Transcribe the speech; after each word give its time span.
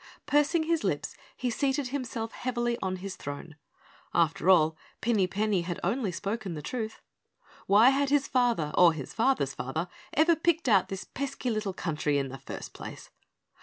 Pursing 0.25 0.63
his 0.63 0.83
lips, 0.83 1.15
he 1.37 1.51
seated 1.51 1.89
himself 1.89 2.31
heavily 2.31 2.75
on 2.81 2.95
his 2.95 3.15
throne. 3.15 3.55
After 4.15 4.49
all, 4.49 4.75
Pinny 4.99 5.27
Penny 5.27 5.61
had 5.61 5.79
only 5.83 6.11
spoken 6.11 6.55
the 6.55 6.61
truth. 6.63 7.01
Why 7.67 7.89
had 7.91 8.09
his 8.09 8.27
father 8.27 8.71
or 8.75 8.93
his 8.93 9.13
father's 9.13 9.53
father 9.53 9.87
ever 10.13 10.35
picked 10.35 10.67
out 10.67 10.87
this 10.89 11.03
pesky 11.03 11.51
little 11.51 11.73
country 11.75 12.17
in 12.17 12.29
the 12.29 12.39
first 12.39 12.73
place? 12.73 13.11